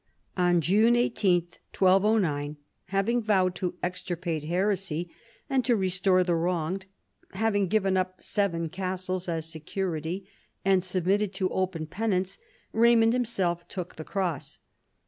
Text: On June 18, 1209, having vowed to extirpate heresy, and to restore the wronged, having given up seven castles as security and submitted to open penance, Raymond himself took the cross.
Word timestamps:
On 0.35 0.61
June 0.61 0.95
18, 0.95 1.41
1209, 1.77 2.57
having 2.85 3.21
vowed 3.21 3.53
to 3.53 3.75
extirpate 3.83 4.45
heresy, 4.45 5.11
and 5.47 5.63
to 5.63 5.75
restore 5.75 6.23
the 6.23 6.33
wronged, 6.33 6.87
having 7.33 7.67
given 7.67 7.95
up 7.95 8.19
seven 8.19 8.67
castles 8.69 9.29
as 9.29 9.45
security 9.47 10.27
and 10.65 10.83
submitted 10.83 11.35
to 11.35 11.49
open 11.49 11.85
penance, 11.85 12.39
Raymond 12.73 13.13
himself 13.13 13.67
took 13.67 13.95
the 13.97 14.03
cross. 14.03 14.57